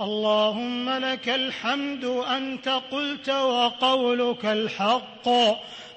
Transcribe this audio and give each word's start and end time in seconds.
اللهم 0.00 0.90
لك 0.90 1.28
الحمد 1.28 2.04
أنت 2.04 2.68
قلت 2.68 3.30
وقولك 3.30 4.44
الحق. 4.44 5.28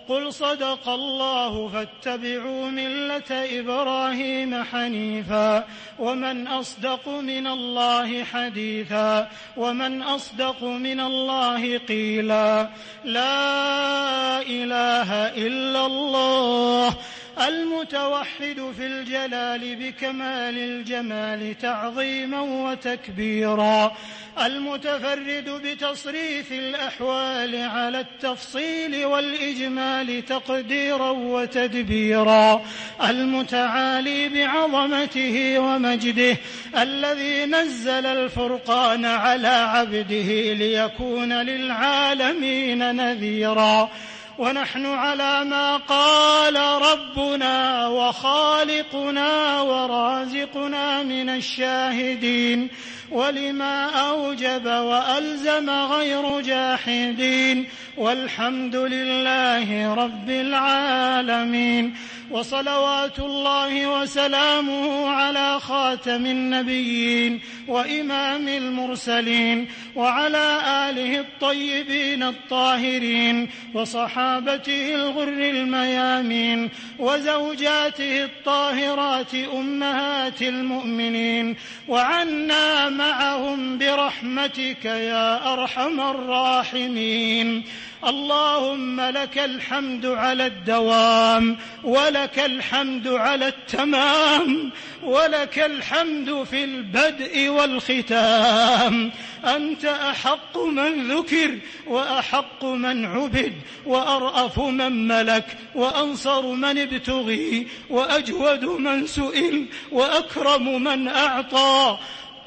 قل 0.10 0.34
صدق 0.34 0.90
الله 0.90 1.68
فاتبعوا 1.68 2.66
ملة 2.66 3.32
إبراهيم 3.32 4.64
حنيفا. 4.64 5.64
ومن 6.00 6.48
أصدق 6.48 7.10
من 7.10 7.48
الله 7.48 8.24
حديثا. 8.24 9.30
ومن 9.58 10.02
أصدق 10.02 10.64
من 10.64 11.00
الله 11.00 11.78
قيلا. 11.78 12.70
لا 13.04 14.42
إله 14.42 15.14
إلا 15.14 15.86
الله. 15.86 16.96
المتوحد 17.42 18.74
في 18.78 18.86
الجلال 18.86 19.76
بكمال 19.76 20.58
الجمال 20.58 21.58
تعظيما 21.58 22.42
وتكبيرا. 22.42 23.98
المتفرد 24.46 25.50
بتصريف 25.64 26.52
الأحوال 26.52 27.56
على 27.56 28.00
التفصيل 28.00 29.06
والإجمال 29.06 30.26
تقديرا 30.26 31.10
وتدبيرا. 31.10 32.62
المتعالي 33.10 34.30
بعظمته 34.30 35.60
ومجده 35.60 36.38
الذي 36.78 37.46
نزل 37.46 38.06
الفرقان 38.06 39.06
على 39.06 39.48
عبده 39.48 40.54
ليكون 40.54 41.34
للعالمين 41.34 42.96
نذيرا. 42.96 43.90
ونحن 44.38 44.86
على 44.86 45.44
ما 45.46 45.78
قال 45.78 46.58
ربنا 46.58 47.88
وخالقنا 47.88 49.62
ورازقنا 49.62 51.04
من 51.04 51.30
الشاهدين 51.30 52.70
ولما 53.12 53.86
أوجب 53.86 54.66
وألزم 54.66 55.70
غير 55.70 56.42
جاحدين 56.42 57.68
والحمد 57.98 58.76
لله 58.76 59.94
رب 59.94 60.30
العالمين 60.30 61.96
وصلوات 62.32 63.20
الله 63.20 64.02
وسلامه 64.02 65.10
على 65.10 65.60
خاتم 65.60 66.26
النبيين 66.26 67.42
وإمام 67.68 68.48
المرسلين 68.48 69.68
وعلى 69.96 70.60
آله 70.90 71.20
الطيبين 71.20 72.24
الطاهرين 72.24 73.50
وصحابته 73.74 74.96
الغر 74.96 75.28
الميامين 75.28 76.70
وزوجاته 77.00 78.24
الطاهرات 78.24 79.36
أمهات 79.36 80.42
المؤمنين 80.42 81.56
وعنا 81.88 82.90
معهم 82.90 83.78
برحمتك 83.78 84.86
يا 84.86 85.54
أرحم 85.54 86.00
الراحمين. 86.00 87.64
اللهم 88.06 89.02
لك 89.02 89.38
الحمد 89.38 90.06
على 90.06 90.46
الدوام 90.46 91.58
ولك 91.84 92.40
الحمد 92.40 93.08
على 93.08 93.48
التمام 93.48 94.72
ولك 95.04 95.60
الحمد 95.60 96.44
في 96.44 96.64
البدء 96.64 97.50
والختام. 97.50 99.12
أنت 99.46 99.86
أحق 99.86 100.58
من 100.58 101.12
ذكر 101.12 101.58
وأحق 101.88 102.66
من 102.66 103.06
عبد 103.06 103.54
وأرأف 103.86 104.60
من 104.60 105.08
ملك 105.08 105.58
وأنصر 105.76 106.42
من 106.52 106.78
ابتغي 106.78 107.68
وأجود 107.90 108.66
من 108.66 109.08
سئل 109.08 109.66
وأكرم 109.92 110.84
من 110.84 111.08
أعطى. 111.08 111.98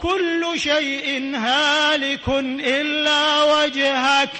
كل 0.02 0.52
شيء 0.56 1.36
هالك 1.36 2.28
إلا 2.60 3.42
وجهك. 3.42 4.30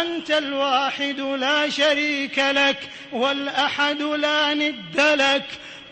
أنت 0.00 0.30
الواحد 0.30 1.20
لا 1.20 1.70
شريك 1.70 2.38
لك 2.38 2.78
والأحد 3.12 4.02
لا 4.02 4.54
ند 4.54 5.00
لك. 5.00 5.46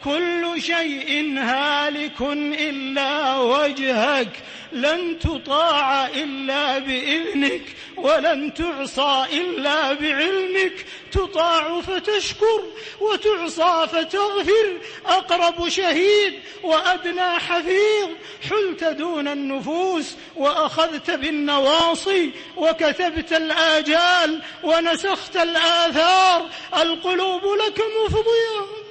كل 0.04 0.62
شيء 0.62 1.38
هالك 1.38 2.20
إلا 2.60 3.38
وجهك 3.38 4.28
لن 4.72 5.18
تطاع 5.18 6.06
إلا 6.06 6.78
بإذنك 6.78 7.62
ولن 7.96 8.54
تعصى 8.54 9.24
إلا 9.32 9.92
بعلمك. 9.92 10.86
تطاع 11.12 11.80
فتشكر 11.80 12.62
وتعصى 13.00 13.88
فتغفر. 13.92 14.78
أقرب 15.06 15.68
شهيد 15.68 16.34
وأدنى 16.62 17.38
حفيظ. 17.38 18.08
حلت 18.50 18.84
دون 18.84 19.28
النفوس 19.28 20.16
وأخذت 20.36 21.10
بالنواصي. 21.10 22.30
وكتبت 22.56 23.32
الآجال 23.32 24.42
ونسخت 24.62 25.36
الآثار. 25.36 26.48
القلوب 26.76 27.42
لك 27.44 27.82
مفضية. 28.04 28.81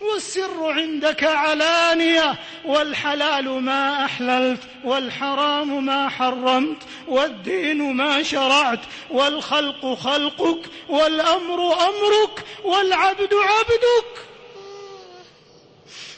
والسر 0.00 0.72
عندك 0.72 1.24
علانية 1.24 2.34
والحلال 2.64 3.48
ما 3.48 4.04
أحللت 4.04 4.60
والحرام 4.84 5.84
ما 5.84 6.08
حرمت 6.08 6.82
والدين 7.08 7.94
ما 7.94 8.22
شرعت 8.22 8.80
والخلق 9.10 9.94
خلقك 9.94 10.60
والأمر 10.88 11.72
أمرك 11.72 12.44
والعبد 12.64 13.34
عبدك. 13.34 14.35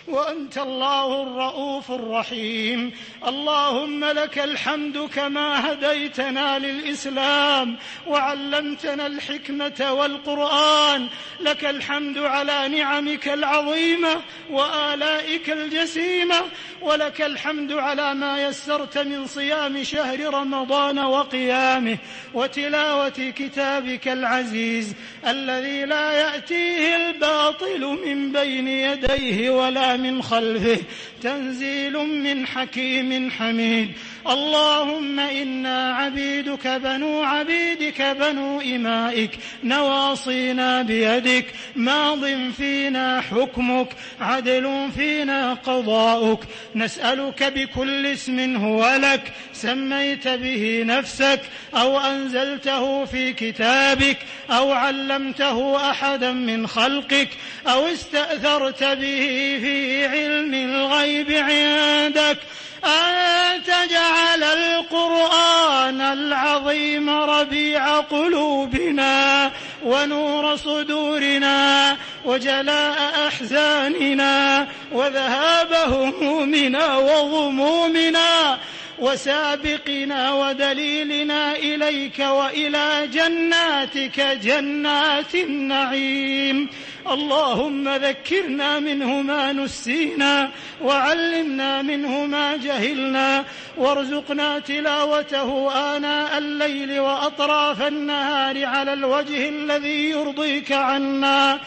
وأنت 0.09 0.59
الله 0.59 1.23
الرؤوف 1.23 1.91
الرحيم. 1.91 2.93
اللهم 3.27 4.05
لك 4.05 4.39
الحمد 4.39 4.99
كما 4.99 5.73
هديتنا 5.73 6.59
للإسلام 6.59 7.77
وعلمتنا 8.07 9.07
الحكمة 9.07 9.93
والقرآن. 9.93 11.07
لك 11.41 11.65
الحمد 11.65 12.19
على 12.19 12.69
نعمك 12.69 13.29
العظيمة 13.29 14.21
وآلائك 14.51 15.51
الجسيمة. 15.51 16.43
ولك 16.83 17.23
الحمد 17.23 17.73
على 17.73 18.15
ما 18.15 18.43
يسرت 18.43 18.99
من 18.99 19.27
صيام 19.27 19.85
شهر 19.85 20.35
رمضان 20.35 20.99
وقيامه 20.99 21.99
وتلاوة 22.35 23.09
كتابك 23.09 24.09
العزيز 24.09 24.95
الذي 25.27 25.85
لا 25.85 26.13
يأتيه 26.13 26.97
الباطل 26.97 27.99
من 28.07 28.33
بين 28.33 28.69
يديه 28.69 29.51
ولا 29.51 29.97
من 29.98 30.22
خلفه 30.22 30.78
تنزيل 31.22 31.92
من 31.98 32.47
حكيم 32.47 33.31
حميد. 33.31 33.92
اللهم 34.28 35.20
إنا 35.20 35.94
عبيدك 35.94 36.66
بنو 36.69 37.22
عبيدك 37.22 38.03
بنو 38.03 38.60
إمائك 38.60 39.31
نواصينا 39.64 40.82
بيدك 40.82 41.47
ماض 41.76 42.25
فينا 42.56 43.20
حكمك 43.20 43.88
عدل 44.20 44.88
فينا 44.97 45.54
قضاؤك. 45.54 46.41
نسألك 46.75 47.42
بكل 47.42 48.06
اسم 48.06 48.56
هو 48.56 48.98
لك 49.03 49.32
سميت 49.53 50.28
به 50.28 50.82
نفسك 50.86 51.41
أو 51.75 52.00
أنزلته 52.00 53.04
في 53.04 53.32
كتابك 53.32 54.19
أو 54.50 54.72
علمته 54.72 55.91
أحدا 55.91 56.32
من 56.32 56.66
خلقك 56.66 57.28
أو 57.66 57.86
استأثرت 57.86 58.84
به 58.84 59.59
في 59.62 59.88
علم 60.06 60.54
الغيب 60.54 61.31
عندك 61.31 62.38
أن 62.84 63.62
تجعل 63.62 64.43
القرآن 64.44 66.00
العظيم 66.00 67.10
ربيع 67.10 68.00
قلوبنا 68.00 69.50
ونور 69.84 70.56
صدورنا 70.56 71.97
وجلاء 72.25 73.27
أحزاننا 73.27 74.66
وذهاب 74.93 75.72
همومنا 75.72 76.97
وغمومنا 76.97 78.59
وسابقنا 78.98 80.33
ودليلنا 80.33 81.57
إليك 81.57 82.18
وإلى 82.18 83.09
جناتك 83.13 84.21
جنات 84.21 85.34
النعيم 85.34 86.68
اللهم 87.10 87.89
ذكرنا 87.89 88.78
منه 88.78 89.22
ما 89.22 89.53
نسينا 89.53 90.51
وعلمنا 90.83 91.83
منه 91.83 92.27
ما 92.27 92.57
جهلنا 92.57 93.45
وارزقنا 93.77 94.59
تلاوته 94.59 95.72
آناء 95.97 96.39
الليل 96.39 97.01
وأطراف 97.01 97.83
النهار 97.83 98.65
على 98.65 98.93
الوجه 98.93 99.49
الذي 99.49 100.10
يرضيك 100.10 100.72
عنا. 100.72 101.60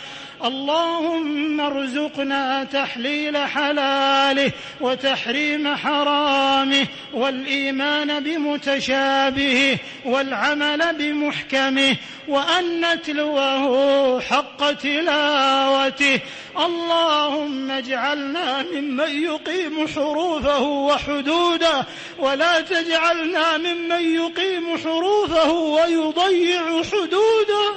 اللهم 0.43 1.61
ارزقنا 1.61 2.63
تحليل 2.63 3.37
حلاله 3.37 4.51
وتحريم 4.81 5.75
حرامه 5.75 6.87
والإيمان 7.13 8.19
بمتشابهه 8.19 9.77
والعمل 10.05 10.95
بمحكمه 10.97 11.95
وأن 12.27 12.85
نتلوه 12.85 14.19
حق 14.21 14.71
تلاوته. 14.71 16.19
اللهم 16.57 17.71
اجعلنا 17.71 18.63
ممن 18.73 19.23
يقيم 19.23 19.87
حروفه 19.87 20.61
وحدوده 20.61 21.85
ولا 22.19 22.61
تجعلنا 22.61 23.57
ممن 23.57 24.15
يقيم 24.15 24.77
حروفه 24.77 25.51
ويضيع 25.51 26.83
حدوده. 26.83 27.75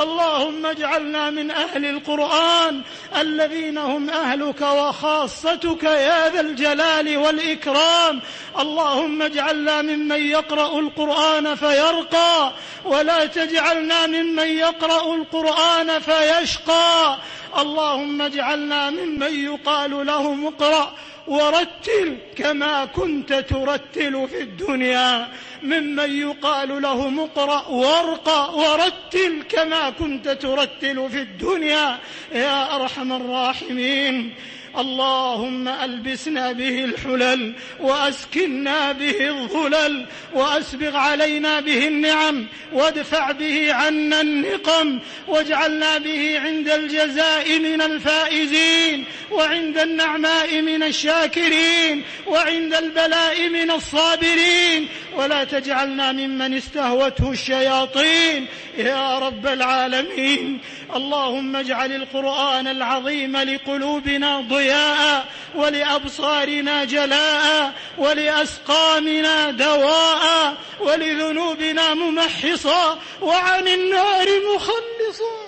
اللهم 0.00 0.66
اجعلنا 0.66 1.30
من 1.30 1.50
أهل 1.50 1.84
القرآن 1.84 2.80
الذين 3.16 3.78
هم 3.78 4.10
أهلك 4.10 4.60
وخاصتك 4.60 5.82
يا 5.82 6.28
ذا 6.28 6.40
الجلال 6.40 7.16
والإكرام. 7.16 8.20
اللهم 8.58 9.22
اجعلنا 9.22 9.82
ممن 9.82 10.22
يقرأ 10.22 10.78
القرآن 10.78 11.54
فيرقى 11.54 12.52
ولا 12.84 13.26
تجعلنا 13.26 14.06
ممن 14.06 14.48
يقرأ 14.48 15.14
القرآن 15.14 15.98
فيشقى. 16.00 17.16
اللهم 17.60 18.22
اجعلنا 18.22 18.90
ممن 18.90 19.44
يقال 19.44 20.06
له 20.06 20.48
اقرأ 20.48 20.92
ورتل 21.26 22.18
كما 22.36 22.84
كنت 22.84 23.32
ترتل 23.32 24.28
في 24.28 24.40
الدنيا. 24.40 25.28
ممن 25.62 26.20
يقال 26.20 26.82
له 26.82 27.24
اقرأ 27.24 27.68
وارقى 27.68 28.54
ورتل 28.54 29.42
كما 29.48 29.90
كنت 29.90 30.28
ترتل 30.28 31.08
في 31.10 31.20
الدنيا. 31.20 31.98
يا 32.34 32.76
أرحم 32.76 33.12
الراحمين. 33.12 34.34
اللهم 34.78 35.68
ألبسنا 35.68 36.52
به 36.52 36.84
الحلل 36.84 37.54
وأسكنا 37.80 38.92
به 38.92 39.28
الظلل 39.28 40.06
وأسبغ 40.34 40.96
علينا 40.96 41.60
به 41.60 41.88
النعم 41.88 42.46
وادفع 42.72 43.32
به 43.32 43.74
عنا 43.74 44.20
النقم 44.20 44.98
واجعلنا 45.28 45.98
به 45.98 46.40
عند 46.40 46.68
الجزاء 46.68 47.58
من 47.58 47.82
الفائزين 47.82 49.04
وعند 49.30 49.78
النعماء 49.78 50.60
من 50.62 50.82
الشاكرين 50.82 52.02
وعند 52.26 52.74
البلاء 52.74 53.48
من 53.48 53.70
الصابرين 53.70 54.88
ولا 55.16 55.44
تجعلنا 55.44 56.12
ممن 56.12 56.54
استهوته 56.54 57.30
الشياطين 57.30 58.46
يا 58.78 59.18
رب 59.18 59.46
العالمين 59.46 60.60
اللهم 60.96 61.56
اجعل 61.56 61.92
القرآن 61.92 62.66
العظيم 62.66 63.36
لقلوبنا 63.36 64.40
ضياء 64.66 65.26
ولأبصارنا 65.54 66.84
جلاء 66.84 67.72
ولأسقامنا 67.98 69.50
دواء 69.50 70.54
ولذنوبنا 70.80 71.94
ممحصا 71.94 72.98
وعن 73.22 73.68
النار 73.68 74.26
مخلصا 74.54 75.46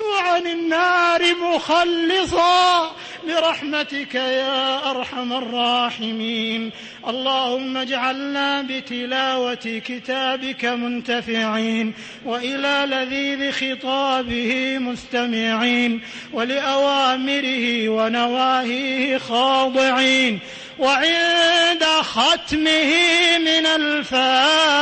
وعن 0.00 0.46
النار 0.46 1.34
مخلصا 1.34 2.95
برحمتك 3.26 4.14
يا 4.14 4.90
أرحم 4.90 5.32
الراحمين. 5.32 6.70
اللهم 7.08 7.76
اجعلنا 7.76 8.62
بتلاوة 8.62 9.82
كتابك 9.86 10.64
منتفعين 10.64 11.94
وإلى 12.24 12.86
لذيذ 12.86 13.52
خطابه 13.52 14.78
مستمعين 14.78 16.00
ولأوامره 16.32 17.88
ونواهيه 17.88 19.18
خاضعين. 19.18 20.40
وعند 20.78 21.84
ختمه 21.84 22.92
من 23.38 23.66
الفائزين. 23.66 24.76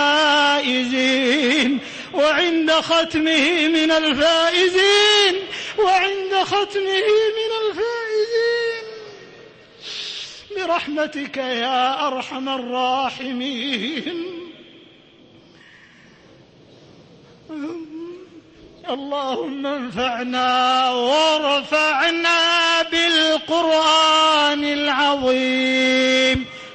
وعند 2.15 2.71
ختمه 2.71 3.69
من 3.69 3.91
الفائزين. 3.91 5.35
وعند 5.79 6.35
ختمه 6.45 7.07
من 7.39 7.51
الفائزين. 7.63 7.94
برحمتك 10.67 11.37
يا 11.37 12.07
أرحم 12.09 12.49
الراحمين. 12.49 14.35
اللهم 18.91 19.67
انفعنا 19.67 20.91
وارفعنا 20.91 22.39
بالقرآن 22.83 24.65
العظيم. 24.65 26.14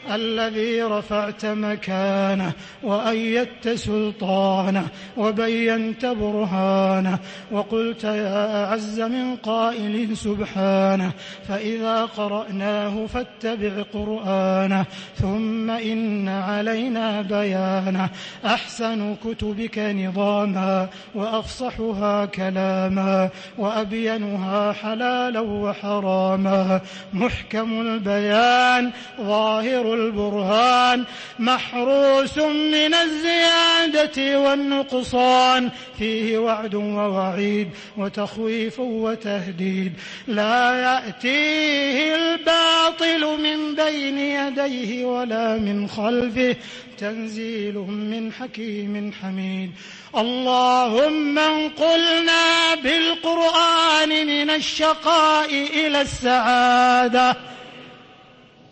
الذي 0.09 0.81
رفعت 0.81 1.45
مكانه 1.45 2.51
وأيدت 2.83 3.69
سلطانه 3.69 4.87
وبينت 5.17 6.05
برهانه 6.05 7.19
وقلت 7.51 8.03
يا 8.03 8.65
أعز 8.65 8.99
من 8.99 9.35
قائل 9.35 10.17
سبحانه 10.17 11.11
فإذا 11.47 12.05
قرأناه 12.05 13.05
فاتبع 13.05 13.83
قرآنه 13.93 14.85
ثم 15.15 15.69
إن 15.69 16.27
علينا 16.27 17.21
بيانه 17.21 18.09
أحسن 18.45 19.15
كتبك 19.15 19.79
نظاما 19.79 20.89
وأفصحها 21.15 22.25
كلاما 22.25 23.29
وأبينها 23.57 24.71
حلالا 24.71 25.39
وحراما 25.39 26.81
محكم 27.13 27.81
البيان 27.81 28.91
ظاهر 29.21 29.93
البرهان 29.99 31.05
محروس 31.39 32.37
من 32.37 32.93
الزيادة 32.93 34.39
والنقصان. 34.39 35.69
فيه 35.97 36.37
وعد 36.37 36.75
ووعيد 36.75 37.69
وتخويف 37.97 38.79
وتهديد. 38.79 39.93
لا 40.27 40.81
يأتيه 40.81 42.15
الباطل 42.15 43.41
من 43.43 43.75
بين 43.75 44.19
يديه 44.19 45.05
ولا 45.05 45.57
من 45.57 45.87
خلفه. 45.87 46.55
تنزيل 46.97 47.73
من 47.77 48.33
حكيم 48.33 49.13
حميد. 49.21 49.71
اللهم 50.17 51.39
انقلنا 51.39 52.75
بالقرآن 52.83 54.09
من 54.09 54.49
الشقاء 54.49 55.49
إلى 55.49 56.01
السعادة. 56.01 57.37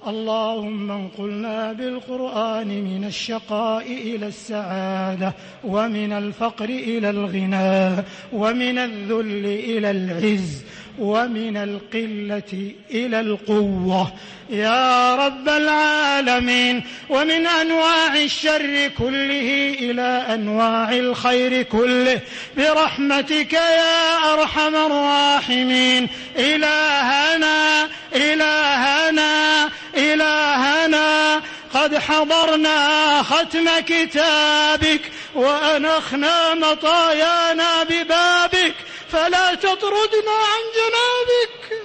اللهم 0.07 0.91
انقلنا 0.91 1.73
بالقرآن 1.73 2.67
من 2.67 3.03
الشقاء 3.05 3.85
إلى 3.91 4.27
السعادة 4.27 5.33
ومن 5.63 6.11
الفقر 6.11 6.65
إلى 6.69 7.09
الغنى 7.09 8.03
ومن 8.33 8.77
الذل 8.77 9.45
إلى 9.45 9.91
العز 9.91 10.63
ومن 10.99 11.57
القلة 11.57 12.71
إلى 12.91 13.19
القوة. 13.19 14.13
يا 14.49 15.15
رب 15.15 15.49
العالمين 15.49 16.83
ومن 17.09 17.47
أنواع 17.47 18.15
الشر 18.15 18.91
كله 18.97 19.75
إلى 19.79 20.25
أنواع 20.33 20.91
الخير 20.91 21.61
كله. 21.61 22.21
برحمتك 22.57 23.53
يا 23.53 24.33
أرحم 24.33 24.75
الراحمين. 24.75 26.09
إلهنا 26.37 27.87
إلهنا 28.15 29.69
إلهنا 29.97 31.41
قد 31.73 31.97
حضرنا 31.97 33.23
ختم 33.23 33.69
كتابك 33.87 35.01
وأنخنا 35.35 36.53
مطايانا 36.53 37.83
ببابك. 37.83 38.75
فلا 39.17 39.55
تطردنا 39.55 40.31
عن 40.31 40.61
جنابك. 40.77 41.81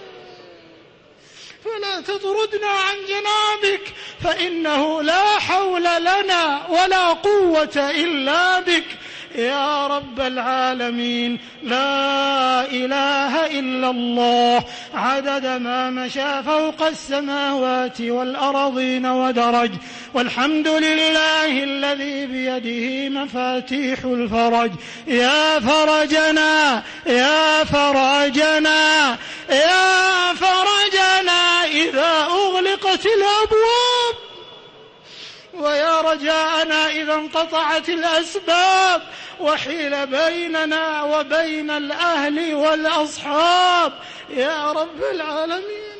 فلا 1.64 2.00
تطردنا 2.00 2.66
عن 2.66 2.96
جنابك. 3.08 3.94
فإنه 4.24 5.02
لا 5.02 5.38
حول 5.38 5.82
لنا 5.82 6.66
ولا 6.68 7.08
قوة 7.08 7.90
إلا 7.90 8.60
بك. 8.60 8.84
يا 9.34 9.86
رب 9.86 10.20
العالمين 10.20 11.38
لا 11.62 12.60
إله 12.70 13.46
إلا 13.46 13.90
الله. 13.90 14.64
عدد 14.94 15.46
ما 15.46 15.90
مشى 15.90 16.42
فوق 16.42 16.82
السماوات 16.86 18.00
والأرضين 18.00 19.06
ودرج. 19.06 19.70
والحمد 20.14 20.68
لله 20.68 21.64
الذي 21.64 22.26
بيده 22.26 23.08
مفاتيح 23.20 23.98
الفرج. 24.04 24.70
يا 25.06 25.60
فرجنا 25.60 26.82
يا 27.06 27.64
فرجنا 27.64 29.18
يا 29.50 30.34
فرجنا 30.34 31.64
إذا 31.64 32.26
أغلقت 32.30 33.06
الأبواب 33.06 33.81
ويا 35.62 36.00
رجاءنا 36.00 36.90
إذا 36.90 37.14
انقطعت 37.14 37.88
الأسباب 37.88 39.02
وحيل 39.40 40.06
بيننا 40.06 41.02
وبين 41.02 41.70
الأهل 41.70 42.54
والأصحاب. 42.54 43.92
يا 44.30 44.72
رب 44.72 45.00
العالمين. 45.14 45.92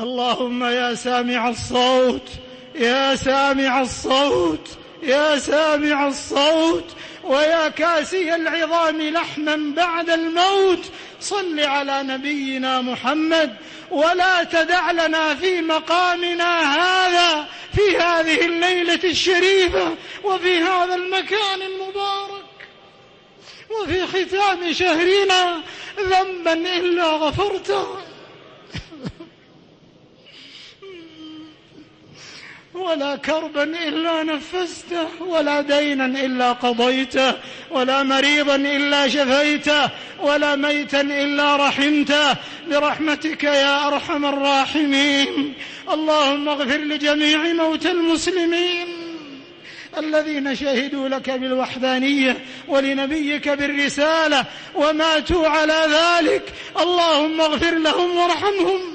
اللهم 0.00 0.64
يا 0.64 0.94
سامع 0.94 1.48
الصوت 1.48 2.28
يا 2.74 3.16
سامع 3.16 3.80
الصوت 3.80 4.68
يا 5.04 5.38
سامع 5.38 6.06
الصوت 6.06 6.96
ويا 7.24 7.68
كاسي 7.68 8.34
العظام 8.34 9.02
لحما 9.02 9.72
بعد 9.76 10.10
الموت. 10.10 10.84
صل 11.20 11.60
على 11.60 12.02
نبينا 12.02 12.80
محمد 12.80 13.56
ولا 13.90 14.44
تدع 14.44 14.90
لنا 14.90 15.34
في 15.34 15.60
مقامنا 15.60 16.74
هذا 16.76 17.46
في 17.74 17.96
هذه 17.96 18.46
الليلة 18.46 19.00
الشريفة 19.04 19.96
وفي 20.24 20.58
هذا 20.58 20.94
المكان 20.94 21.62
المبارك 21.62 22.44
وفي 23.70 24.06
ختام 24.06 24.72
شهرنا 24.72 25.62
ذنبا 26.00 26.52
إلا 26.52 27.04
غفرته. 27.04 28.13
ولا 32.74 33.16
كربا 33.16 33.62
إلا 33.62 34.22
نفسته 34.22 35.22
ولا 35.22 35.60
دينا 35.60 36.04
إلا 36.06 36.52
قضيته 36.52 37.34
ولا 37.70 38.02
مريضا 38.02 38.54
إلا 38.54 39.08
شفيته 39.08 39.90
ولا 40.20 40.56
ميتا 40.56 41.00
إلا 41.00 41.56
رحمته. 41.56 42.36
برحمتك 42.70 43.44
يا 43.44 43.86
أرحم 43.86 44.24
الراحمين. 44.26 45.54
اللهم 45.90 46.48
اغفر 46.48 46.78
لجميع 46.78 47.52
موتى 47.52 47.90
المسلمين 47.90 48.86
الذين 49.98 50.56
شهدوا 50.56 51.08
لك 51.08 51.30
بالوحدانية 51.30 52.44
ولنبيك 52.68 53.48
بالرسالة 53.48 54.44
وماتوا 54.74 55.48
على 55.48 55.86
ذلك. 55.90 56.42
اللهم 56.80 57.40
اغفر 57.40 57.74
لهم 57.74 58.16
وارحمهم. 58.16 58.93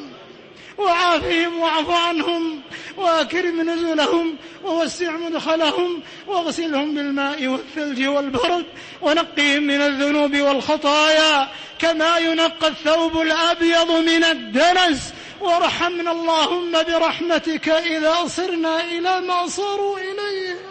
وعافهم 0.79 1.59
واعف 1.59 1.89
عنهم 1.89 2.61
وأكرم 2.97 3.69
نزلهم 3.69 4.35
ووسع 4.63 5.11
مدخلهم 5.11 6.01
واغسلهم 6.27 6.95
بالماء 6.95 7.47
والثلج 7.47 8.07
والبرد 8.07 8.65
ونقهم 9.01 9.63
من 9.63 9.81
الذنوب 9.81 10.37
والخطايا 10.37 11.47
كما 11.79 12.17
ينقى 12.17 12.67
الثوب 12.67 13.21
الأبيض 13.21 13.91
من 13.91 14.23
الدنس. 14.23 15.13
وارحمنا 15.41 16.11
اللهم 16.11 16.71
برحمتك 16.71 17.69
إذا 17.69 18.15
صرنا 18.27 18.83
إلى 18.83 19.21
ما 19.21 19.47
صاروا 19.47 19.97
إليه. 19.97 20.68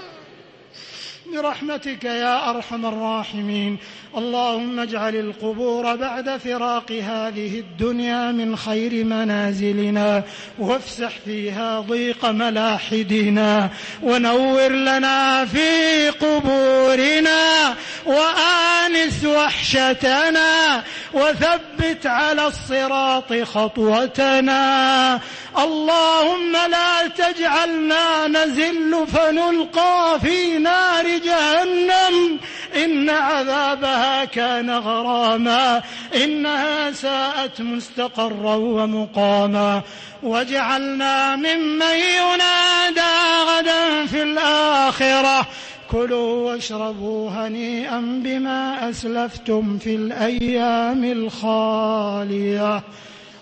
برحمتك 1.32 2.04
يا 2.04 2.50
أرحم 2.50 2.86
الراحمين. 2.86 3.78
اللهم 4.16 4.80
اجعل 4.80 5.16
القبور 5.16 5.96
بعد 5.96 6.36
فراق 6.36 6.92
هذه 6.92 7.58
الدنيا 7.58 8.32
من 8.32 8.56
خير 8.56 9.04
منازلنا 9.04 10.22
وافسح 10.58 11.10
فيها 11.24 11.80
ضيق 11.80 12.26
ملاحدنا 12.26 13.68
ونور 14.02 14.68
لنا 14.68 15.44
في 15.44 16.08
قبورنا 16.10 17.74
وآنس 18.06 19.24
وحشتنا 19.24 20.82
وثبت 21.14 22.06
على 22.06 22.46
الصراط 22.46 23.32
خطوتنا. 23.32 25.20
اللهم 25.56 26.52
لا 26.52 27.06
تجعلنا 27.06 28.28
نزل 28.28 29.06
فنلقى 29.06 30.20
في 30.20 30.58
نار 30.58 31.08
جهنم. 31.08 32.38
إن 32.84 33.10
عذابها 33.10 34.24
كان 34.24 34.70
غراما. 34.70 35.82
إنها 36.24 36.92
ساءت 36.92 37.60
مستقرا 37.60 38.54
ومقاما. 38.54 39.82
واجعلنا 40.22 41.36
ممن 41.36 41.96
ينادى 41.96 43.00
غدا 43.48 44.06
في 44.06 44.22
الآخرة. 44.22 45.46
كلوا 45.90 46.52
واشربوا 46.52 47.30
هنيئا 47.30 48.20
بما 48.24 48.90
أسلفتم 48.90 49.78
في 49.78 49.94
الأيام 49.94 51.04
الخالية. 51.04 52.82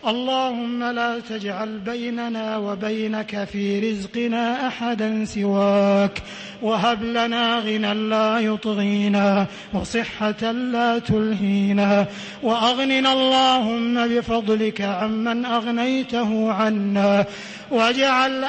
اللهم 0.07 0.85
لا 0.85 1.21
تجعل 1.21 1.79
بيننا 1.79 2.57
وبينك 2.57 3.45
في 3.45 3.91
رزقنا 3.91 4.67
أحدا 4.67 5.25
سواك. 5.25 6.23
وهب 6.63 7.03
لنا 7.03 7.59
غنى 7.59 7.95
لا 7.95 8.39
يطغينا 8.39 9.47
وصحة 9.75 10.53
لا 10.53 10.99
تلهينا. 10.99 12.07
وأغننا 12.43 13.13
اللهم 13.13 14.09
بفضلك 14.09 14.81
عمن 14.81 15.45
أغنيته 15.45 16.53
عنا. 16.53 17.25
واجعل 17.71 18.45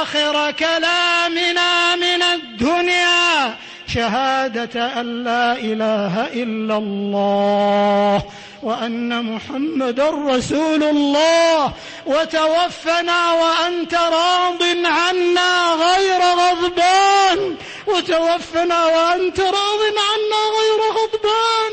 آخر 0.00 0.50
كلامنا 0.50 1.96
من 1.96 2.22
الدنيا 2.22 3.54
شهادة 3.94 5.00
أن 5.00 5.24
لا 5.24 5.52
إله 5.52 6.26
إلا 6.42 6.76
الله 6.76 8.22
وأن 8.62 9.34
محمدا 9.34 10.10
رسول 10.10 10.82
الله 10.82 11.72
وتوفنا 12.06 13.32
وأنت 13.32 13.94
راض 13.94 14.62
عنا 14.84 15.72
غير 15.72 16.20
غضبان. 16.20 17.56
وتوفنا 17.86 18.86
وأنت 18.86 19.40
راض 19.40 19.82
عنا 20.08 20.40
غير 20.58 20.80
غضبان. 20.98 21.72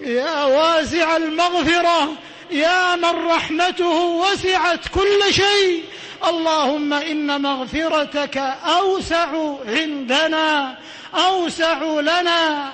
يا 0.00 0.44
واسع 0.44 1.16
المغفرة 1.16 2.12
يا 2.50 2.96
من 2.96 3.26
رحمته 3.26 4.04
وسعت 4.04 4.88
كل 4.94 5.34
شيء 5.34 5.84
اللهم 6.28 6.92
إن 6.92 7.42
مغفرتك 7.42 8.36
أوسع 8.66 9.28
عندنا 9.66 10.76
أوسع 11.14 11.82
لنا 12.00 12.72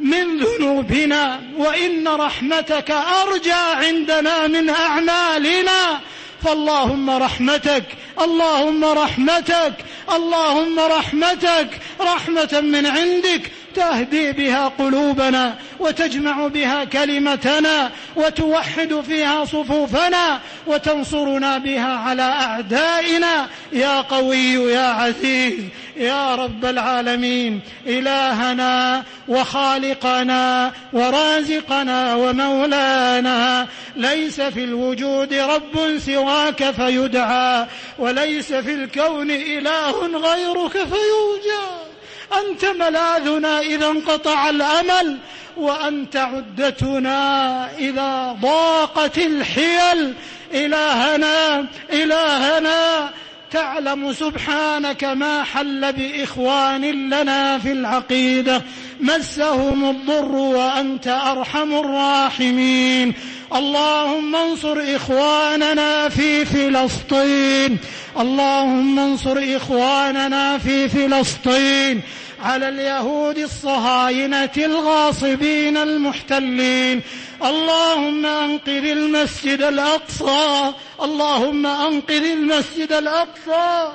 من 0.00 0.38
ذنوبنا 0.38 1.40
وإن 1.56 2.08
رحمتك 2.08 2.90
أرجى 2.90 3.52
عندنا 3.52 4.46
من 4.46 4.70
أعمالنا. 4.70 6.00
فاللهم 6.44 7.10
رحمتك 7.10 7.84
اللهم 8.20 8.84
رحمتك 8.84 9.72
اللهم 10.14 10.80
رحمتك 10.80 11.80
رحمة 12.00 12.60
من 12.60 12.86
عندك 12.86 13.52
تهدي 13.74 14.32
بها 14.32 14.68
قلوبنا 14.68 15.54
وتجمع 15.80 16.46
بها 16.46 16.84
كلمتنا 16.84 17.90
وتوحد 18.16 19.00
فيها 19.06 19.44
صفوفنا 19.44 20.40
وتنصرنا 20.66 21.58
بها 21.58 21.96
على 21.96 22.22
أعدائنا. 22.22 23.46
يا 23.72 24.00
قوي 24.00 24.52
يا 24.52 24.86
عزيز 24.86 25.64
يا 25.96 26.34
رب 26.34 26.64
العالمين 26.64 27.60
إلهنا 27.86 29.04
وخالقنا 29.28 30.72
ورازقنا 30.92 32.14
ومولانا. 32.14 33.66
ليس 33.96 34.40
في 34.40 34.64
الوجود 34.64 35.34
رب 35.34 35.98
سواك 35.98 36.70
فيدعى 36.70 37.66
وليس 37.98 38.52
في 38.52 38.74
الكون 38.74 39.30
إله 39.30 40.06
غيرك 40.06 40.72
فيرجى 40.72 41.87
أنت 42.32 42.64
ملاذنا 42.64 43.60
إذا 43.60 43.86
انقطع 43.86 44.50
الأمل 44.50 45.18
وأنت 45.56 46.16
عدتنا 46.16 47.68
إذا 47.78 48.36
ضاقت 48.40 49.18
الحيل. 49.18 50.14
إلهنا 50.54 51.66
إلهنا 51.92 53.10
تعلم 53.50 54.12
سبحانك 54.12 55.04
ما 55.04 55.44
حل 55.44 55.92
بإخوان 55.92 57.10
لنا 57.10 57.58
في 57.58 57.72
العقيدة. 57.72 58.62
مسهم 59.00 59.90
الضر 59.90 60.32
وأنت 60.32 61.08
أرحم 61.08 61.72
الراحمين. 61.74 63.14
اللهم 63.54 64.36
انصر 64.36 64.96
إخواننا 64.96 66.08
في 66.08 66.44
فلسطين. 66.44 67.78
اللهم 68.20 68.98
انصر 68.98 69.56
إخواننا 69.56 70.58
في 70.58 70.88
فلسطين. 70.88 72.00
على 72.42 72.68
اليهود 72.68 73.38
الصهاينة 73.38 74.50
الغاصبين 74.56 75.76
المحتلين. 75.76 77.02
اللهم 77.44 78.26
أنقذ 78.26 78.84
المسجد 78.84 79.62
الأقصى. 79.62 80.72
اللهم 81.02 81.66
أنقذ 81.66 82.24
المسجد 82.24 82.92
الأقصى. 82.92 83.92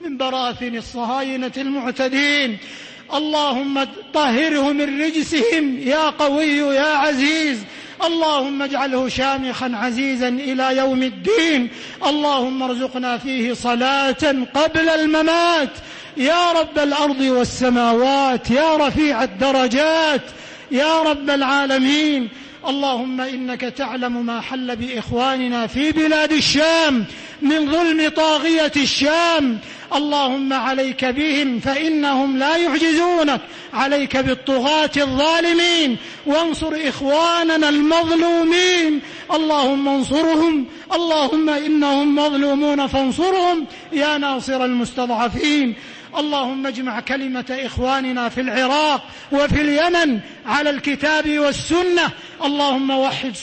من 0.00 0.16
براثن 0.16 0.76
الصهاينة 0.76 1.52
المعتدين. 1.56 2.58
اللهم 3.14 3.86
طهره 4.14 4.72
من 4.72 5.04
رجسهم 5.04 5.78
يا 5.78 6.10
قوي 6.10 6.56
يا 6.56 6.96
عزيز. 6.96 7.58
اللهم 8.04 8.62
اجعله 8.62 9.08
شامخا 9.08 9.70
عزيزا 9.74 10.28
إلى 10.28 10.76
يوم 10.76 11.02
الدين. 11.02 11.70
اللهم 12.06 12.62
ارزقنا 12.62 13.18
فيه 13.18 13.52
صلاة 13.52 14.36
قبل 14.54 14.88
الممات. 14.88 15.70
يا 16.16 16.52
رب 16.52 16.78
الأرض 16.78 17.20
والسماوات 17.20 18.50
يا 18.50 18.76
رفيع 18.76 19.22
الدرجات. 19.22 20.22
يا 20.70 21.02
رب 21.02 21.30
العالمين. 21.30 22.28
اللهم 22.68 23.20
إنك 23.20 23.60
تعلم 23.60 24.26
ما 24.26 24.40
حل 24.40 24.76
بإخواننا 24.76 25.66
في 25.66 25.92
بلاد 25.92 26.32
الشام 26.32 27.04
من 27.42 27.72
ظلم 27.72 28.08
طاغية 28.08 28.72
الشام. 28.76 29.58
اللهم 29.94 30.52
عليك 30.52 31.04
بهم 31.04 31.60
فإنهم 31.60 32.38
لا 32.38 32.56
يعجزونك 32.56 33.40
عليك 33.72 34.16
بالطغاة 34.16 34.90
الظالمين. 34.96 35.96
وانصر 36.26 36.74
إخواننا 36.88 37.68
المظلومين. 37.68 39.00
اللهم 39.34 39.88
انصرهم. 39.88 40.66
اللهم 40.94 41.50
إنهم 41.50 42.14
مظلومون 42.14 42.86
فانصرهم. 42.86 43.66
يا 43.92 44.18
ناصر 44.18 44.64
المستضعفين. 44.64 45.74
اللهم 46.16 46.66
اجمع 46.66 47.00
كلمة 47.00 47.44
إخواننا 47.50 48.28
في 48.28 48.40
العراق 48.40 49.04
وفي 49.32 49.60
اليمن 49.60 50.20
على 50.46 50.70
الكتاب 50.70 51.38
والسنة. 51.38 52.10
اللهم 52.44 52.90
وحد 52.90 53.36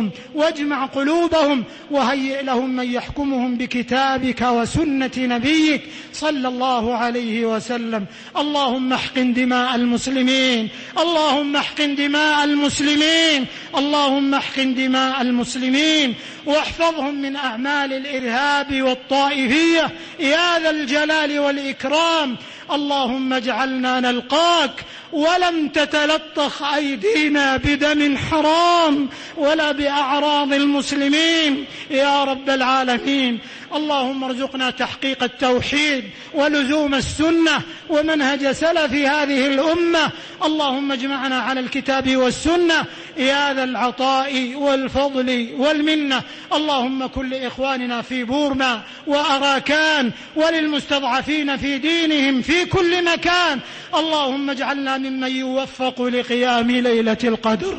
صفوفهم 0.00 0.10
واجمع 0.34 0.86
قلوبهم 0.86 1.64
وهيئ 1.90 2.42
لهم 2.42 2.76
من 2.76 2.92
يحكمهم 2.92 3.56
بكتابك 3.56 4.40
وسنة 4.42 5.10
نبيك 5.16 5.82
صلى 6.12 6.48
الله 6.48 6.94
عليه 6.96 7.46
وسلم. 7.46 8.06
اللهم 8.36 8.92
احقن 8.92 9.32
دماء 9.32 9.74
المسلمين 9.74 10.68
اللهم 10.98 11.56
احقن 11.56 11.94
دماء 11.94 12.44
المسلمين 12.44 13.46
اللهم 13.76 14.34
احقن 14.34 14.74
دماء 14.74 15.22
المسلمين 15.22 16.14
واحفظهم 16.46 17.14
من 17.22 17.36
أعمال 17.36 17.92
الإرهاب 17.92 18.82
والطائفية. 18.82 19.90
يا 20.20 20.58
ذا 20.58 20.70
الجلال 20.70 21.38
والإكرام 21.38 22.36
اللهم 22.72 23.32
اجعلنا 23.32 24.00
نلقاك 24.00 24.84
ولم 25.12 25.68
تتلطخ 25.68 26.62
أيدينا 26.62 27.56
بدم 27.56 28.16
حرام 28.16 29.08
ولا 29.36 29.72
بأعراض 29.72 30.52
المسلمين. 30.52 31.64
يا 31.90 32.24
رب 32.24 32.50
العالمين. 32.50 33.38
اللهم 33.74 34.24
ارزقنا 34.24 34.70
تحقيق 34.70 35.22
التوحيد 35.22 36.04
ولزوم 36.34 36.94
السنة 36.94 37.62
ومنهج 37.88 38.50
سلف 38.52 38.92
هذه 38.92 39.46
الأمة. 39.46 40.10
اللهم 40.44 40.92
اجمعنا 40.92 41.38
على 41.38 41.60
الكتاب 41.60 42.16
والسنة. 42.16 42.84
يا 43.16 43.54
ذا 43.54 43.64
العطاء 43.64 44.54
والفضل 44.54 45.48
والمنة. 45.58 46.22
اللهم 46.52 47.06
كن 47.06 47.28
لإخواننا 47.28 48.02
في 48.02 48.24
بورما 48.24 48.82
وأراكان 49.06 50.10
وللمستضعفين 50.36 51.56
في 51.56 51.78
دينهم 51.78 52.42
في 52.42 52.64
كل 52.64 53.04
مكان. 53.04 53.60
اللهم 53.94 54.50
اجعلنا 54.50 54.98
ممن 54.98 55.36
يوفق 55.36 56.02
لقيام 56.02 56.70
ليلة 56.70 57.18
القدر. 57.24 57.76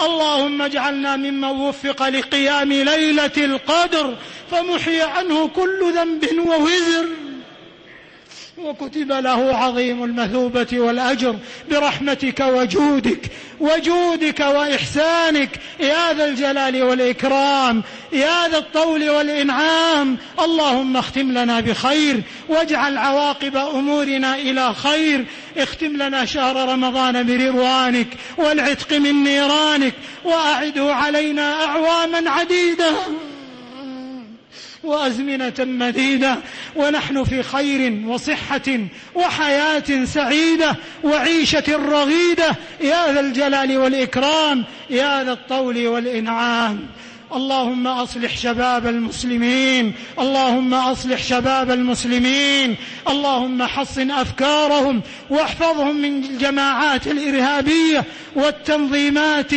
اللهم 0.00 0.62
اجعلنا 0.62 1.16
ممن 1.16 1.44
وفق 1.44 2.08
لقيام 2.08 2.72
ليلة 2.72 3.36
القدر 3.36 4.16
فمحي 4.50 5.00
عنه 5.00 5.48
كل 5.48 5.92
ذنب 5.94 6.48
ووزر. 6.48 7.08
وكتب 8.58 9.12
له 9.12 9.56
عظيم 9.56 10.04
المثوبة 10.04 10.66
والأجر 10.72 11.36
برحمتك 11.70 12.40
وجودك 12.40 13.20
وجودك 13.60 14.40
وإحسانك. 14.40 15.50
يا 15.80 16.12
ذا 16.12 16.24
الجلال 16.24 16.82
والإكرام 16.82 17.82
يا 18.12 18.48
ذا 18.48 18.58
الطول 18.58 19.10
والإنعام. 19.10 20.16
اللهم 20.40 20.96
اختم 20.96 21.32
لنا 21.32 21.60
بخير 21.60 22.22
واجعل 22.48 22.98
عواقب 22.98 23.56
أمورنا 23.56 24.34
إلى 24.34 24.74
خير. 24.74 25.24
اختم 25.56 25.96
لنا 25.96 26.24
شهر 26.24 26.68
رمضان 26.68 27.26
برضوانك 27.26 28.08
والعتق 28.36 28.92
من 28.92 29.24
نيرانك 29.24 29.94
وأعده 30.24 30.94
علينا 30.94 31.64
أعواما 31.64 32.30
عديدة. 32.30 32.92
وأزمنة 34.84 35.54
مديدة 35.58 36.38
ونحن 36.76 37.24
في 37.24 37.42
خير 37.42 38.02
وصحة 38.06 38.78
وحياة 39.14 40.04
سعيدة 40.04 40.76
وعيشة 41.04 41.64
رغيدة. 41.68 42.56
يا 42.80 43.12
ذا 43.12 43.20
الجلال 43.20 43.78
والإكرام 43.78 44.64
يا 44.90 45.24
ذا 45.24 45.32
الطول 45.32 45.86
والإنعام. 45.86 46.86
اللهم 47.34 47.86
أصلح 47.86 48.36
شباب 48.36 48.86
المسلمين 48.86 49.94
اللهم 50.18 50.74
أصلح 50.74 51.22
شباب 51.22 51.70
المسلمين 51.70 52.76
اللهم 53.08 53.62
حصن 53.62 54.10
أفكارهم 54.10 55.02
واحفظهم 55.30 55.96
من 55.96 56.24
الجماعات 56.24 57.06
الإرهابية 57.06 58.04
والتنظيمات 58.34 59.52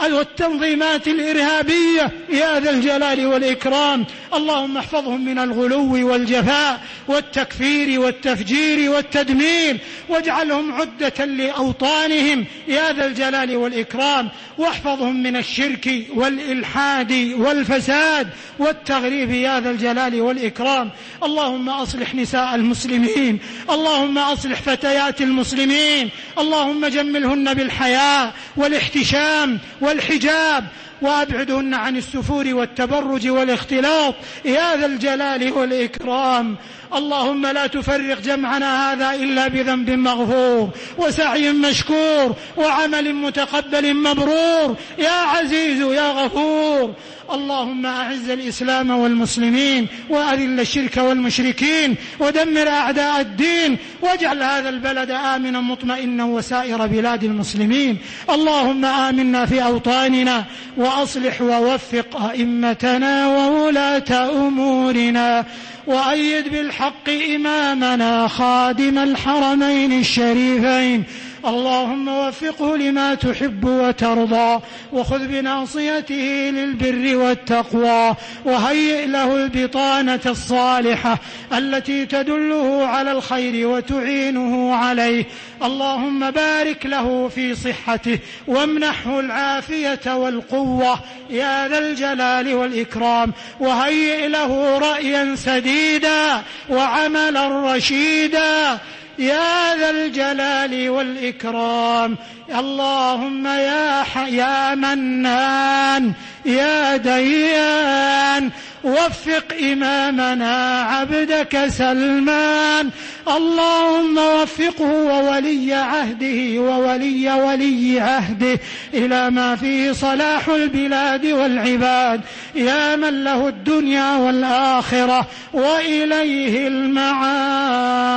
والتنظيمات 0.00 1.08
الإرهابية 1.08 2.10
يا 2.32 2.60
ذا 2.60 2.70
الجلال 2.70 3.26
والإكرام. 3.26 4.06
اللهم 4.34 4.76
احفظهم 4.76 5.24
من 5.24 5.38
الغلو 5.38 6.08
والجفاء 6.08 6.80
والتكفير 7.08 8.00
والتفجير 8.00 8.90
والتدمير. 8.90 9.76
واجعلهم 10.08 10.72
عدة 10.72 11.24
لأوطانهم 11.24 12.44
يا 12.68 12.92
ذا 12.92 13.06
الجلال 13.06 13.56
والإكرام. 13.56 14.28
واحفظهم 14.58 15.22
من 15.22 15.36
الشرك 15.36 16.06
والإلحاد 16.14 17.12
والفساد 17.38 18.28
والتغريب 18.58 19.30
يا 19.30 19.60
ذا 19.60 19.70
الجلال 19.70 20.20
والإكرام. 20.20 20.90
اللهم 21.22 21.68
أصلح 21.68 22.14
نساء 22.14 22.54
المسلمين. 22.54 23.38
اللهم 23.70 24.18
أصلح 24.18 24.62
فتيات 24.62 25.20
المسلمين. 25.20 26.10
اللهم 26.38 26.86
جملهن 26.86 27.54
بالحياء 27.54 28.34
والاحتشام 28.56 29.58
والحجاب 29.90 30.64
وابعدهن 31.02 31.74
عن 31.74 31.96
السفور 31.96 32.54
والتبرج 32.54 33.28
والاختلاط. 33.28 34.14
يا 34.44 34.76
ذا 34.76 34.86
الجلال 34.86 35.52
والإكرام. 35.52 36.56
اللهم 36.94 37.46
لا 37.46 37.66
تفرق 37.66 38.20
جمعنا 38.20 38.92
هذا 38.92 39.14
إلا 39.14 39.48
بذنب 39.48 39.90
مغفور 39.90 40.70
وسعي 40.98 41.52
مشكور 41.52 42.36
وعمل 42.56 43.14
متقبل 43.14 43.94
مبرور. 43.94 44.76
يا 44.98 45.10
عزيز 45.10 45.80
يا 45.80 46.10
غفور. 46.10 46.94
اللهم 47.32 47.86
أعز 47.86 48.30
الإسلام 48.30 48.90
والمسلمين 48.90 49.86
وأذل 50.08 50.60
الشرك 50.60 50.96
والمشركين 50.96 51.96
ودمر 52.20 52.68
أعداء 52.68 53.20
الدين 53.20 53.78
واجعل 54.02 54.42
هذا 54.42 54.68
البلد 54.68 55.10
آمنا 55.10 55.60
مطمئنا 55.60 56.24
وسائر 56.24 56.86
بلاد 56.86 57.24
المسلمين. 57.24 57.98
اللهم 58.30 58.84
آمنا 58.84 59.46
في 59.46 59.64
أوطاننا 59.64 60.44
وأصلح 60.90 61.40
ووفق 61.42 62.22
أئمتنا 62.30 63.26
وولاة 63.26 64.30
أمورنا 64.46 65.44
وأيد 65.86 66.48
بالحق 66.48 67.08
إمامنا 67.34 68.28
خادم 68.28 68.98
الحرمين 68.98 70.00
الشريفين 70.00 71.04
اللهم 71.46 72.08
وفقه 72.08 72.76
لما 72.76 73.14
تحب 73.14 73.64
وترضى 73.64 74.60
وخذ 74.92 75.26
بناصيته 75.26 76.50
للبر 76.54 77.16
والتقوى 77.16 78.14
وهيئ 78.44 79.06
له 79.06 79.36
البطانة 79.36 80.20
الصالحة 80.26 81.18
التي 81.52 82.06
تدله 82.06 82.86
على 82.86 83.12
الخير 83.12 83.68
وتعينه 83.68 84.74
عليه. 84.74 85.24
اللهم 85.62 86.30
بارك 86.30 86.86
له 86.86 87.28
في 87.28 87.54
صحته 87.54 88.18
وامنحه 88.46 89.20
العافية 89.20 90.14
والقوة 90.14 91.00
يا 91.30 91.68
ذا 91.68 91.78
الجلال 91.78 92.54
والإكرام. 92.54 93.32
وهيئ 93.60 94.28
له 94.28 94.78
رأيا 94.78 95.34
سديدا 95.36 96.42
وعملا 96.68 97.74
رشيدا. 97.74 98.78
يا 99.18 99.76
ذا 99.76 99.90
الجلال 99.90 100.90
والإكرام 100.90 102.16
اللهم 102.58 103.46
يا 103.46 104.04
يا 104.28 104.74
منان 104.74 106.12
يا 106.46 106.96
ديان 106.96 108.50
وفق 108.84 109.44
إمامنا 109.72 110.80
عبدك 110.80 111.66
سلمان. 111.68 112.90
اللهم 113.28 114.18
وفقه 114.18 114.84
وولي 114.84 115.74
عهده 115.74 116.60
وولي 116.60 117.32
ولي 117.32 118.00
عهده 118.00 118.58
إلى 118.94 119.30
ما 119.30 119.56
فيه 119.56 119.92
صلاح 119.92 120.48
البلاد 120.48 121.26
والعباد. 121.26 122.20
يا 122.54 122.96
من 122.96 123.24
له 123.24 123.48
الدنيا 123.48 124.16
والآخرة 124.16 125.26
وإليه 125.52 126.66
المعاد. 126.68 128.10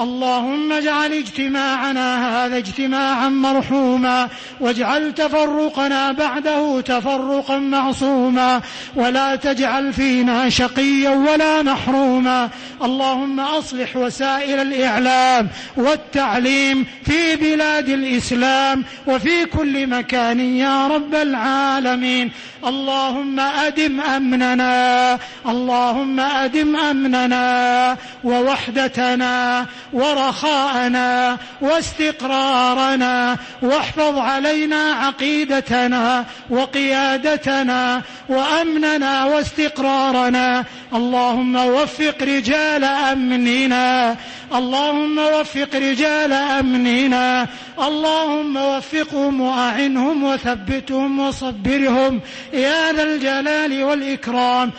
اللهم 0.00 0.72
اجعل 0.72 1.12
اجتماعنا 1.12 2.44
هذا 2.44 2.56
اجتماعا 2.56 3.28
مرحوما 3.28 4.28
واجعل 4.60 5.14
تفرقنا 5.14 6.12
بعده 6.12 6.80
تفرقا 6.80 7.58
معصوما 7.58 8.60
ولا 8.94 9.36
تجعل 9.36 9.92
فينا 9.92 10.48
شقيا 10.48 11.10
ولا 11.10 11.62
محروما. 11.62 12.48
اللهم 12.82 13.40
أصلح 13.40 13.96
وسائل 13.96 14.60
الإعلام 14.60 15.48
والتعليم 15.76 16.86
في 17.04 17.36
بلاد 17.36 17.88
الإسلام 17.88 18.84
وفي 19.06 19.44
كل 19.44 19.86
مكان 19.86 20.40
يا 20.40 20.86
رب 20.86 21.14
العالمين. 21.14 22.30
اللهم 22.64 23.40
أدم 23.40 24.00
أمننا 24.00 25.18
اللهم 25.48 26.20
أدم 26.20 26.76
أمننا 26.76 27.96
ووحدتنا 28.24 29.66
ورخاءنا 29.92 31.38
واستقرارنا 31.60 33.36
واحفظ 33.62 34.18
علينا 34.18 34.92
عقيدتنا 34.92 36.24
وقيادتنا 36.50 38.02
وأمننا 38.28 39.24
واستقرارنا. 39.24 40.64
اللهم 40.94 41.56
وفق 41.56 42.14
رجال 42.22 42.84
أمننا. 42.84 44.16
اللهم 44.54 45.18
وفق 45.18 45.68
رجال 45.74 46.32
أمننا. 46.32 47.46
اللهم 47.82 48.56
وفقهم 48.56 49.40
وأعنهم 49.40 50.24
وثبتهم 50.24 51.20
وصبرهم. 51.20 52.20
يا 52.52 52.92
ذا 52.92 53.02
الجلال 53.02 53.84
والإكرام. 53.84 54.70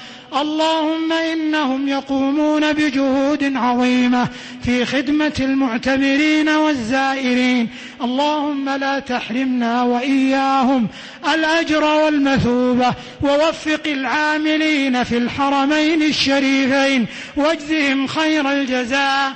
اللهم 0.41 1.13
إنهم 1.13 1.87
يقومون 1.87 2.73
بجهود 2.73 3.53
عظيمة 3.55 4.27
في 4.63 4.85
خدمة 4.85 5.33
المعتمرين 5.39 6.49
والزائرين. 6.49 7.69
اللهم 8.03 8.69
لا 8.69 8.99
تحرمنا 8.99 9.83
وإياهم. 9.83 10.87
الأجر 11.33 11.83
والمثوبة. 11.83 12.93
ووفق 13.21 13.81
العاملين 13.85 15.03
في 15.03 15.17
الحرمين 15.17 16.03
الشريفين. 16.03 17.05
واجزهم 17.37 18.07
خير 18.07 18.51
الجزاء. 18.51 19.33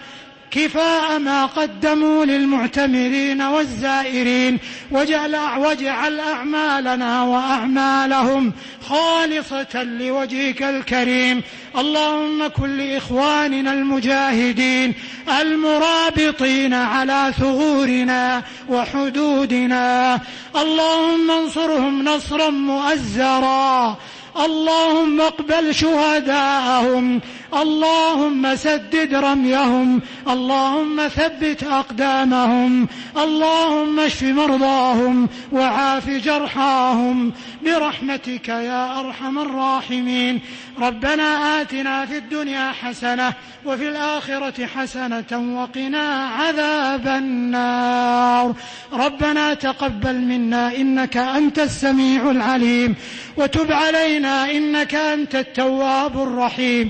كفاء 0.55 1.19
ما 1.19 1.45
قدموا 1.45 2.25
للمعتمرين 2.25 3.41
والزائرين. 3.41 4.59
واجعل, 4.91 5.35
واجعل 5.57 6.19
أعمالنا 6.19 7.23
وأعمالهم 7.23 8.53
خالصة 8.89 9.83
لوجهك 9.83 10.63
الكريم. 10.63 11.41
اللهم 11.77 12.47
كن 12.47 12.77
لإخواننا 12.77 13.73
المجاهدين 13.73 14.93
المرابطين 15.41 16.73
على 16.73 17.33
ثغورنا 17.39 18.43
وحدودنا. 18.69 20.19
اللهم 20.55 21.31
انصرهم 21.31 22.03
نصرا 22.03 22.49
مؤزرا. 22.49 23.97
اللهم 24.45 25.21
اقبل 25.21 25.75
شهداءهم. 25.75 27.21
اللهم 27.55 28.55
سدد 28.55 29.15
رميهم 29.15 30.01
اللهم 30.29 31.07
ثبت 31.07 31.63
أقدامهم 31.63 32.87
اللهم 33.17 33.99
اشف 33.99 34.23
مرضاهم 34.23 35.29
وعاف 35.51 36.09
جرحاهم. 36.09 37.33
برحمتك 37.65 38.49
يا 38.49 38.99
أرحم 38.99 39.39
الراحمين. 39.39 40.41
ربنا 40.81 41.61
آتنا 41.61 42.05
في 42.05 42.17
الدنيا 42.17 42.71
حسنة 42.71 43.33
وفي 43.65 43.89
الآخرة 43.89 44.65
حسنة 44.65 45.57
وقنا 45.57 46.27
عذاب 46.27 47.07
النار. 47.07 48.53
ربنا 48.93 49.53
تقبل 49.53 50.15
منا 50.15 50.75
إنك 50.75 51.17
أنت 51.17 51.59
السميع 51.59 52.31
العليم. 52.31 52.95
وتب 53.37 53.71
علينا 53.71 54.51
إنك 54.51 54.95
أنت 54.95 55.35
التواب 55.35 56.23
الرحيم. 56.23 56.89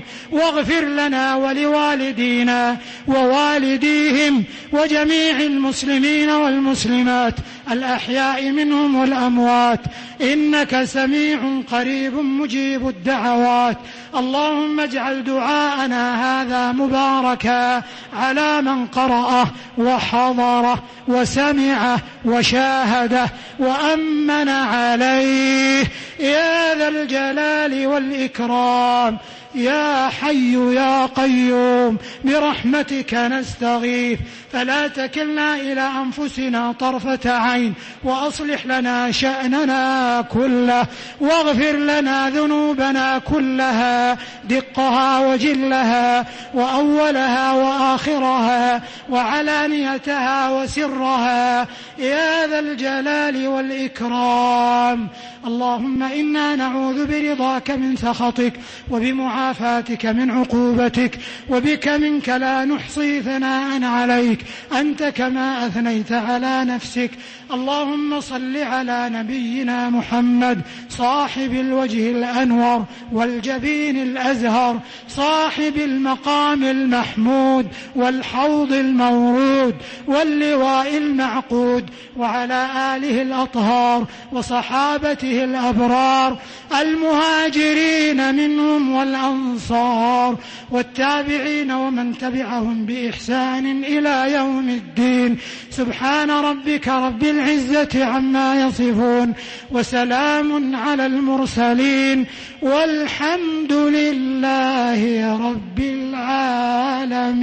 واغفر 0.56 0.84
لنا 0.84 1.34
ولوالدينا 1.34 2.76
ووالديهم 3.06 4.44
وجميع 4.72 5.40
المسلمين 5.40 6.30
والمسلمات 6.30 7.34
الأحياء 7.70 8.50
منهم 8.50 8.94
والأموات. 8.94 9.80
إنك 10.20 10.84
سميع 10.84 11.38
قريب 11.72 12.14
مجيب 12.14 12.88
الدعوات. 12.88 13.76
اللهم 14.16 14.80
اجعل 14.80 15.24
دعاءنا 15.24 16.42
هذا 16.42 16.72
مباركا 16.72 17.82
على 18.12 18.62
من 18.62 18.86
قرأه 18.86 19.46
وحضره 19.78 20.82
وسمعه 21.08 21.98
وشاهده 22.24 23.28
وأمن 23.58 24.48
عليه. 24.48 25.84
يا 26.20 26.74
ذا 26.74 26.88
الجلال 26.88 27.86
والإكرام. 27.86 29.18
يا 29.56 30.08
حي 30.08 30.74
يا 30.74 31.06
قيوم 31.06 31.96
برحمتك 32.24 33.14
نستغيث. 33.14 34.18
فلا 34.56 34.88
تكلنا 34.88 35.54
إلى 35.54 35.80
أنفسنا 35.80 36.72
طرفة 36.72 37.30
عين 37.30 37.74
وأصلح 38.04 38.66
لنا 38.66 39.10
شأننا 39.10 40.20
كله 40.32 40.86
واغفر 41.20 41.76
لنا 41.76 42.30
ذنوبنا 42.30 43.18
كلها 43.18 44.18
دقها 44.44 45.20
وجلها 45.20 46.26
وأولها 46.54 47.52
وآخرها 47.52 48.82
وعلانيتها 49.10 50.50
وسرها. 50.50 51.68
يا 51.98 52.46
ذا 52.46 52.58
الجلال 52.58 53.48
والإكرام. 53.48 55.08
اللهم 55.46 56.02
إنا 56.02 56.56
نعوذ 56.56 57.06
برضاك 57.06 57.70
من 57.70 57.96
سخطك 57.96 58.52
وبمعافاتك 58.90 60.06
من 60.06 60.30
عقوبتك 60.30 61.18
وبك 61.48 61.88
منك 61.88 62.28
لا 62.28 62.64
نحصي 62.64 63.22
ثناء 63.22 63.84
عليك. 63.84 64.45
أنت 64.72 65.02
كما 65.02 65.66
أثنيت 65.66 66.12
على 66.12 66.64
نفسك 66.64 67.10
اللهم 67.52 68.20
صل 68.20 68.56
على 68.56 69.10
نبينا 69.12 69.90
محمد 69.90 70.60
صاحب 70.88 71.52
الوجه 71.52 72.10
الأنور 72.10 72.84
والجبين 73.12 74.02
الأزهر 74.02 74.80
صاحب 75.08 75.76
المقام 75.76 76.64
المحمود 76.64 77.66
والحوض 77.96 78.72
المورود 78.72 79.74
واللواء 80.06 80.96
المعقود 80.96 81.90
وعلى 82.16 82.66
آله 82.96 83.22
الأطهار 83.22 84.06
وصحابته 84.32 85.44
الأبرار 85.44 86.38
المهاجرين 86.80 88.34
منهم 88.34 88.94
والأنصار 88.94 90.36
والتابعين 90.70 91.72
ومن 91.72 92.18
تبعهم 92.18 92.86
بإحسان 92.86 93.84
إلى 93.84 94.32
يوم 94.32 94.68
الدين. 94.68 95.38
سبحان 95.70 96.30
ربك 96.30 96.88
رب 96.88 97.35
العزة 97.36 98.04
عما 98.04 98.66
يصفون 98.66 99.34
وسلام 99.70 100.76
على 100.76 101.06
المرسلين 101.06 102.26
والحمد 102.62 103.72
لله 103.72 105.32
رب 105.50 105.78
العالمين. 105.78 107.36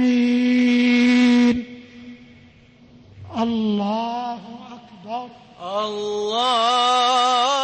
الله 3.38 4.38
أكبر. 4.72 5.28
الله 5.62 7.63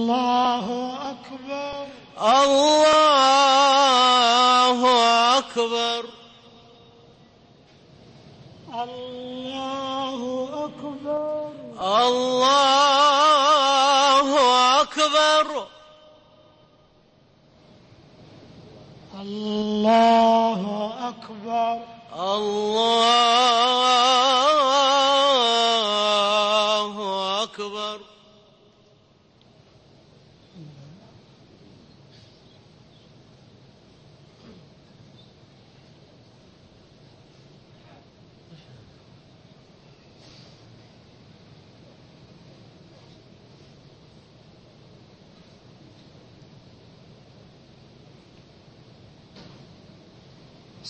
الله 22.41 22.80